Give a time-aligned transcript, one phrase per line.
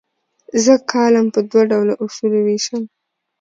[0.63, 2.83] زه کالم په دوه ډوله اصولو ویشم.